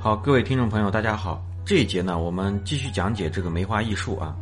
[0.00, 1.44] 好各位听众朋友，大家好。
[1.64, 4.32] 这一节呢，我们继续讲解这个梅花易数啊。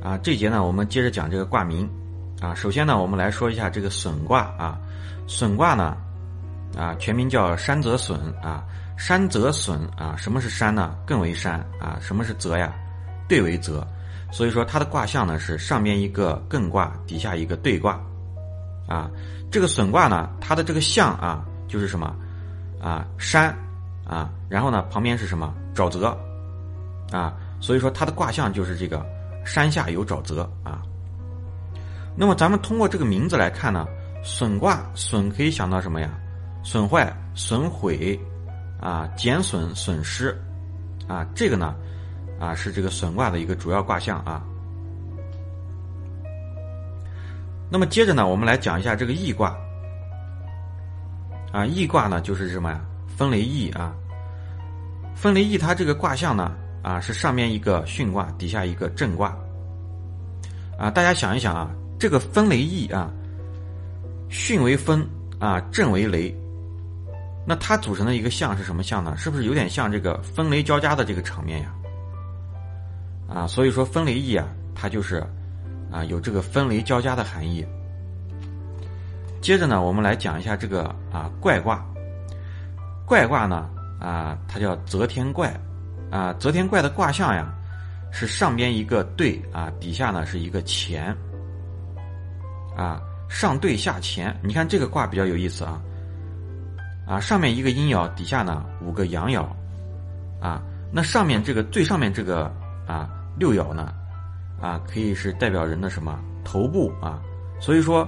[0.00, 1.90] 啊，这一节呢，我们接着讲这个卦名
[2.40, 2.54] 啊。
[2.54, 4.78] 首先呢，我们来说一下这个损卦啊。
[5.26, 5.96] 损卦呢，
[6.76, 8.64] 啊，全名叫山泽损啊。
[8.96, 10.94] 山泽损啊，什么是山呢？
[11.04, 11.98] 更为山啊。
[12.00, 12.72] 什么是泽呀？
[13.28, 13.84] 兑为泽。
[14.30, 18.00] 所以说它的卦象呢是上面一个艮卦，底下一个兑卦
[18.86, 19.10] 啊。
[19.50, 22.14] 这个损卦呢，它的这个象啊，就是什么
[22.80, 23.04] 啊？
[23.18, 23.52] 山。
[24.08, 25.54] 啊，然后呢，旁边是什么？
[25.74, 26.18] 沼泽，
[27.12, 29.04] 啊，所以说它的卦象就是这个
[29.44, 30.82] 山下有沼泽啊。
[32.16, 33.86] 那么咱们通过这个名字来看呢，
[34.24, 36.10] 损卦损可以想到什么呀？
[36.64, 38.18] 损坏、损毁，
[38.80, 40.36] 啊，减损、损失，
[41.06, 41.76] 啊，这个呢，
[42.40, 44.42] 啊是这个损卦的一个主要卦象啊。
[47.70, 49.54] 那么接着呢，我们来讲一下这个易卦，
[51.52, 52.80] 啊，易卦呢就是什么呀？
[53.16, 53.92] 分雷易啊，
[55.16, 59.36] 分雷易它这个卦象呢啊是上面一个巽卦，底下一个震卦
[60.78, 60.90] 啊。
[60.90, 63.10] 大家想一想啊，这个分雷易啊，
[64.30, 65.04] 巽为分
[65.40, 66.32] 啊，震为雷，
[67.44, 69.16] 那它组成的一个象是什么象呢？
[69.16, 71.74] 是不是有点像这个分雷交加的这个场面呀？
[73.28, 75.16] 啊，所以说分雷易啊，它就是
[75.90, 77.66] 啊有这个分雷交加的含义。
[79.40, 81.84] 接着呢，我们来讲一下这个啊怪卦。
[83.08, 83.66] 怪卦呢，
[83.98, 85.50] 啊，它叫泽天怪，
[86.10, 87.50] 啊，泽天怪的卦象呀，
[88.12, 91.16] 是上边一个兑啊，底下呢是一个乾，
[92.76, 94.36] 啊，上兑下乾。
[94.42, 95.80] 你看这个卦比较有意思啊，
[97.06, 99.42] 啊，上面一个阴爻，底下呢五个阳爻，
[100.38, 102.54] 啊，那上面这个最上面这个
[102.86, 103.94] 啊六爻呢，
[104.60, 107.22] 啊，可以是代表人的什么头部啊，
[107.58, 108.06] 所以说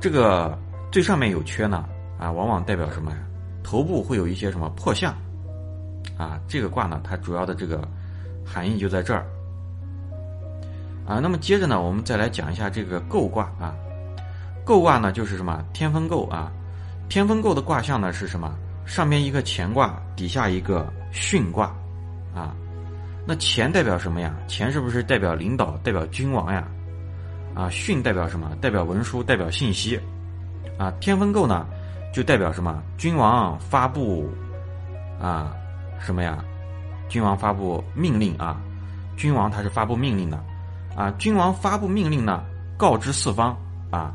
[0.00, 0.58] 这个
[0.90, 1.84] 最上面有缺呢，
[2.18, 3.18] 啊，往往代表什么呀？
[3.66, 5.12] 头部会有一些什么破相，
[6.16, 7.82] 啊，这个卦呢，它主要的这个
[8.44, 9.26] 含义就在这儿，
[11.04, 13.74] 啊，那么接着呢，我们再来讲一下这个构卦啊，
[14.64, 16.52] 构卦呢就是什么天风构啊，
[17.08, 18.56] 天风构的卦象呢是什么？
[18.86, 21.74] 上面一个乾卦，底下一个巽卦，
[22.32, 22.54] 啊，
[23.26, 24.32] 那乾代表什么呀？
[24.48, 26.68] 乾是不是代表领导，代表君王呀？
[27.52, 28.48] 啊，巽代表什么？
[28.60, 29.98] 代表文书，代表信息，
[30.78, 31.66] 啊，天风构呢？
[32.16, 32.82] 就代表什么？
[32.96, 34.26] 君王发布
[35.20, 35.54] 啊，
[36.00, 36.42] 什么呀？
[37.10, 38.58] 君王发布命令啊，
[39.18, 40.42] 君王他是发布命令的
[40.96, 41.12] 啊。
[41.18, 42.42] 君王发布命令呢，
[42.78, 43.54] 告知四方
[43.90, 44.14] 啊，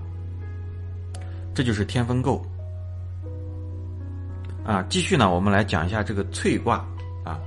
[1.54, 2.42] 这就是天风姤
[4.66, 4.84] 啊。
[4.90, 6.84] 继续呢，我们来讲一下这个萃卦
[7.24, 7.40] 啊。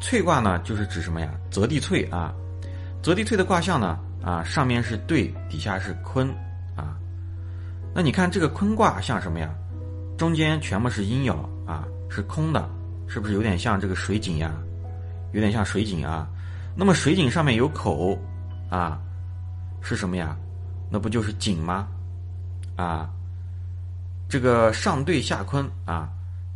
[0.00, 1.28] 萃卦呢，就是指什么呀？
[1.50, 2.32] 泽地萃啊。
[3.02, 6.32] 泽地萃的卦象呢啊，上面是兑，底下是坤
[6.76, 6.96] 啊。
[7.92, 9.52] 那你看这个坤卦像什么呀？
[10.18, 12.68] 中间全部是阴爻啊，是空的，
[13.06, 14.52] 是不是有点像这个水井呀？
[15.32, 16.28] 有点像水井啊。
[16.74, 18.18] 那么水井上面有口
[18.68, 19.00] 啊，
[19.80, 20.36] 是什么呀？
[20.90, 21.86] 那不就是井吗？
[22.74, 23.08] 啊，
[24.28, 26.08] 这个上兑下坤啊，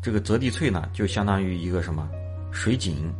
[0.03, 2.09] 这个泽地萃呢，就相当于一个什么
[2.50, 3.15] 水井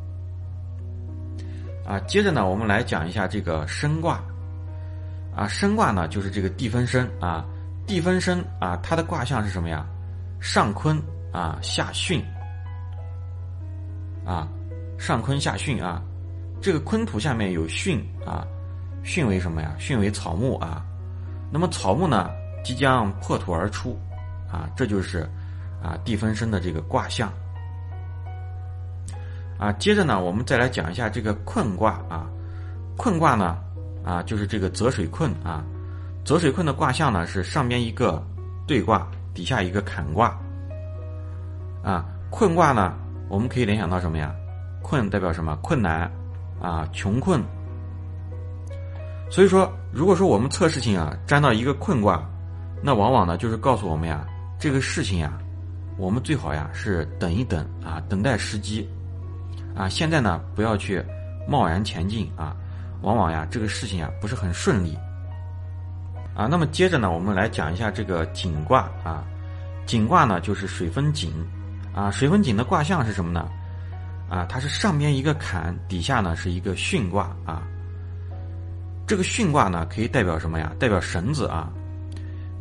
[1.87, 2.01] 啊。
[2.01, 4.21] 接着呢，我们来讲一下这个升卦
[5.37, 7.45] 啊，升卦呢就是这个地分升啊，
[7.87, 9.87] 地分升啊，它的卦象是什么呀？
[10.43, 11.01] 上坤
[11.33, 12.21] 啊，下巽
[14.27, 14.49] 啊，
[14.99, 16.03] 上坤下巽啊，
[16.61, 18.45] 这个坤土下面有巽啊，
[19.05, 19.73] 巽为什么呀？
[19.79, 20.85] 巽为草木啊，
[21.49, 22.29] 那么草木呢
[22.65, 23.97] 即将破土而出
[24.51, 25.21] 啊，这就是
[25.81, 27.33] 啊地分身的这个卦象
[29.59, 29.71] 啊。
[29.75, 32.27] 接着呢，我们再来讲一下这个困卦啊，
[32.97, 33.59] 困卦呢
[34.05, 35.65] 啊就是这个泽水困啊，
[36.25, 38.21] 泽水困的卦象呢是上边一个
[38.67, 39.09] 兑卦。
[39.35, 40.39] 底下一个坎卦，
[41.83, 42.95] 啊，困卦呢，
[43.29, 44.35] 我们可以联想到什么呀？
[44.83, 45.57] 困代表什么？
[45.63, 46.11] 困难，
[46.61, 47.43] 啊，穷困。
[49.31, 52.23] 所以说，如果说我们测事情啊，占到一个困卦，
[52.83, 54.27] 那往往呢就是告诉我们呀，
[54.59, 55.39] 这个事情呀，
[55.97, 58.87] 我们最好呀是等一等啊，等待时机，
[59.75, 61.03] 啊，现在呢不要去
[61.49, 62.55] 贸然前进啊，
[63.01, 64.99] 往往呀这个事情呀不是很顺利。
[66.35, 69.25] 啊，那么接着呢，我们来讲一下这个井卦啊。
[69.87, 71.33] 井卦呢，就是水分井
[71.95, 72.11] 啊。
[72.11, 73.49] 水分井的卦象是什么呢？
[74.29, 77.63] 啊，它是上边一个坎，底下呢是一个巽卦啊。
[79.07, 80.73] 这个巽卦呢，可以代表什么呀？
[80.79, 81.71] 代表绳子啊。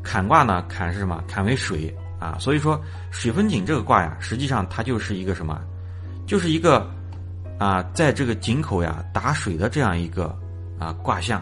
[0.03, 1.23] 坎卦呢，坎是什么？
[1.27, 2.35] 坎为水啊。
[2.39, 2.81] 所以说，
[3.12, 5.62] 水分井这个卦呀，实际上它就是一个什么？
[6.27, 6.89] 就是一个
[7.57, 10.38] 啊，在这个井口呀打水的这样一个
[10.77, 11.41] 啊卦象。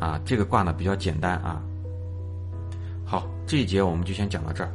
[0.00, 1.60] 啊，这个卦呢比较简单啊。
[3.12, 4.72] 好，这一节我们就先讲到这儿。